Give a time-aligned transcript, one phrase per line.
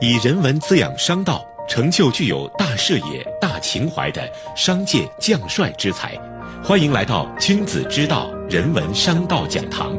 [0.00, 6.18] 以人文滋养商道，成就具有大视野、大情怀的商界将帅之才。
[6.62, 9.96] 欢迎来到君子之道人文商道讲堂。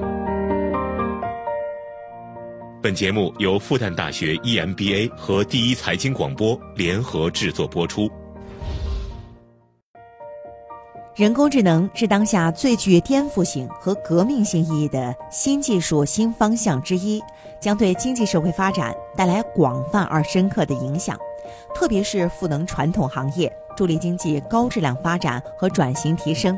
[2.84, 8.12] 本节目由复旦大学 EMBA 和第一财经广播联合制作播出。
[11.16, 17.24] 人工智能是当下最具颠覆性和革命性意义的新技术新方向之一，
[17.58, 21.18] 将对经济社会发展带来广泛而深刻的影响，
[21.74, 26.54] 特别是赋能传统行业，助力经济高质量发展和转型提升。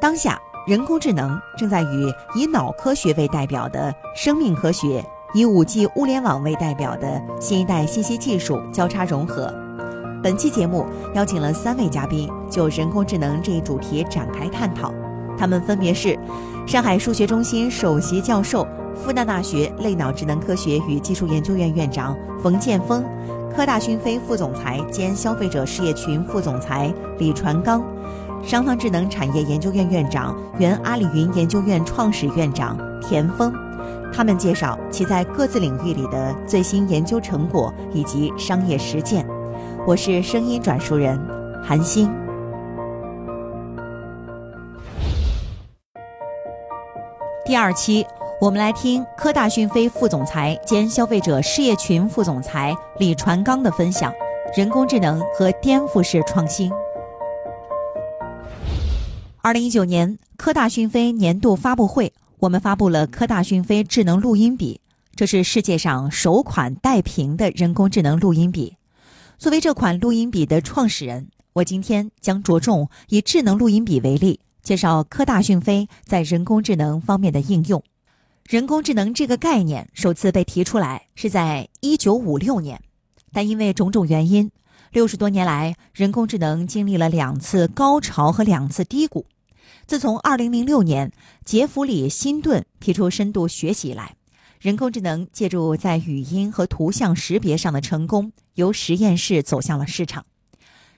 [0.00, 9.52] 当下，人工智能正在与以脑科学为代表的生命科学、以五 G 物联网为代表的新一代信息技术交叉融合。
[10.24, 14.90] 本期节目邀请了三位嘉宾，就人工智能这一主题展开探讨。
[15.36, 16.18] 他们分别是
[16.66, 23.04] 上海数学中心首席教授、复旦大学类脑智能科学与技术研究院院长冯建峰，
[23.54, 27.84] 科大讯飞副总裁兼消费者事业群副总裁李传刚，
[28.42, 33.52] 商汤智能产业研究院院长、原阿里云研究院创始院长田峰。
[34.10, 39.26] 他们介绍其在各自领域里的最新研究成果以及商业实践。
[39.86, 41.20] 我是声音转述人
[41.62, 42.10] 韩星。
[47.44, 48.06] 第二期，
[48.40, 54.10] 我们来听科大讯飞副总裁兼消费者事业群副总裁李传刚的分享：
[54.56, 56.72] 人工智能和颠覆式创新。
[59.42, 64.80] 二零一九年科大讯飞年度发布会，我们发布了科大讯飞智能录音笔，
[65.14, 68.78] 这是世界上首款带屏的人工智能录音笔。
[69.44, 77.84] 作为这款录音笔的创始人，我今天将着重以智能录音笔为例，介绍科大讯飞在人工智能方面的应用。
[78.48, 82.80] 人工智能这个概念首次被提出来是在一九五六年，
[83.34, 84.50] 但因为种种原因，
[84.92, 89.26] 六十多年来，人工智能经历了两次高潮和两次低谷。
[89.86, 91.12] 自从二零零六年
[91.44, 94.16] 杰弗里·辛顿提出深度学习以来，
[94.64, 100.24] 人工智能借助在语音和图像识别上的成功，由实验室走向了市场。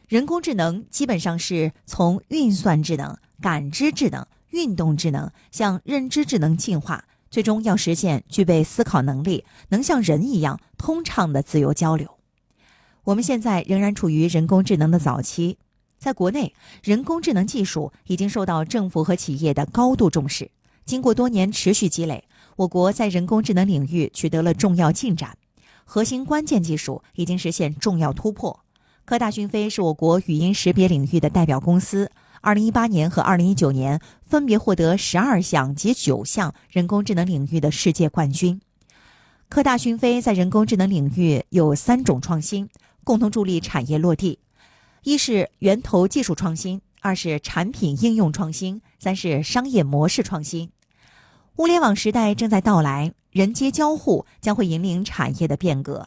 [0.06, 12.18] 人工智能基本上是从运算智能、感知智能、运动智能向认知智能进化，最终要实现具备思考能力、能像人一样通畅的自由交流。
[13.02, 15.58] 我们现在仍然处于人工智能的早期，
[15.98, 16.54] 在国内，
[16.84, 20.52] 人工智能技术已经受到政府和企业的高度重视。
[20.86, 22.24] 经过多年持续积累。
[22.54, 25.36] 我国在人工智能领域取得了重要进展，
[25.84, 28.60] 核心关键技术已经实现重要突破。
[29.04, 32.10] 科大讯飞是我国语音识别领域的代表公司，
[32.40, 38.60] 二零一八年和二零一九年分别获得十二项及九项人工智能领域的世界冠军。
[39.48, 42.68] 科大讯飞在人工智能领域有三种创新，
[43.04, 44.38] 共同助力产业落地：
[45.02, 50.70] 一是源头技术创新，二是产品应用创新，三是商业模式创新。
[51.58, 56.06] 物联网时代正在到来，人机交互将会引领产业的变革。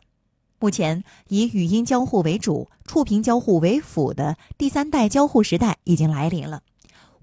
[0.59, 6.61] 目前，以语音交互为主、触屏交互为辅的第三代交互时代已经来临了。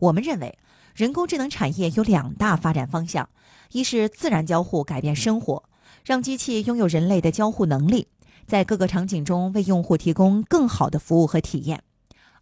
[0.01, 0.59] 我们认为，
[0.97, 3.29] 人工智能产业有两大发展方向：
[3.71, 5.63] 一是自然交互改变生活，
[6.05, 8.09] 让机器拥有人类的交互能力，
[8.49, 11.79] 在各个场景中为用户提供更好的服务和体验；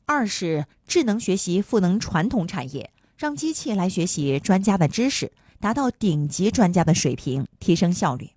[0.06, 5.30] 二是智能学习赋能传统产业，让机器来学习专家的知识。
[5.64, 8.28] 达到顶级专家的水平，提升效率。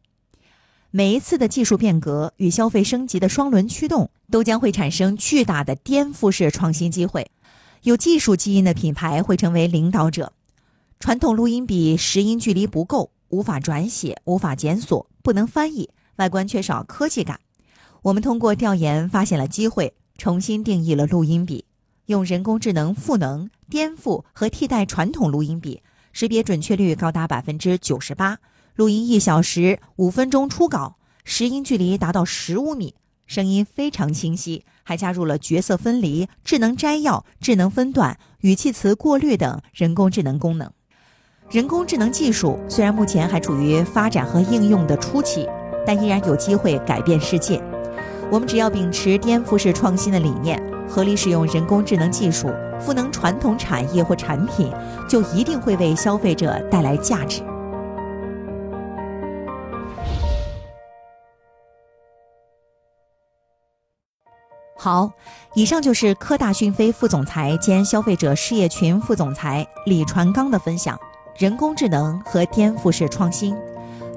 [0.92, 7.30] 每一次的技术变革与消费升级的双轮驱动，都将会产生巨大的颠覆式创新机会。
[7.84, 10.32] 有技术基因的品牌会成为领导者。
[11.02, 17.42] 传统录音笔时音距离不够，无法转写，无法检索，不能翻译，外观缺少科技感。
[18.04, 21.66] 我们通过调研发现了机会，重新定义了录音笔，
[22.06, 25.82] 用人工智能赋能、颠覆和替代传统录音笔。
[26.14, 28.38] 识别准确率高达百分之九十八，
[28.76, 32.96] 录音一小时五分钟初稿，时音距离达到十五米，
[33.26, 40.72] 声音非常清晰，还加入了角色分离、智能摘要、智能分段、语气词过滤等人工智能功能。
[41.50, 45.48] 人工智能技术虽然目前还处于发展和应用的初期，
[45.86, 47.62] 但依然有机会改变世界。
[48.30, 52.50] 我们只要秉持颠覆式创新的理念，合理使用人工智能技术。
[52.80, 54.72] 赋能传统产业或产品，
[55.10, 57.42] 就一定会为消费者带来价值。
[64.78, 65.12] 好，
[65.56, 70.96] 以上就是科大讯飞副总裁兼消费者事业群副总裁李传刚的分享：
[71.36, 73.58] 人工智能和颠覆式创新。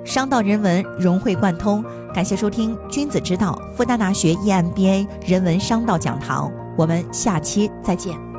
[0.04, 1.82] 商道人文融会贯通。
[2.12, 6.50] 感谢收听《君子之道》复旦大学 EMBA 人文商道讲堂，
[6.80, 8.29] 我们下期再见。